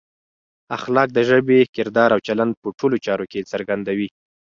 اخلاق 0.77 1.09
د 1.13 1.19
ژبې، 1.29 1.59
کردار 1.75 2.09
او 2.15 2.19
چلند 2.27 2.53
په 2.61 2.67
ټولو 2.79 2.95
چارو 3.05 3.25
کې 3.31 3.47
څرګندوي. 3.51 4.09